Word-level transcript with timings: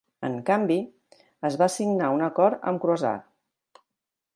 En 0.27 0.37
canvi, 0.47 0.77
es 1.51 1.57
va 1.63 1.69
signar 1.75 2.11
un 2.17 2.27
acord 2.31 2.69
amb 2.73 2.87
Crossair. 2.87 3.23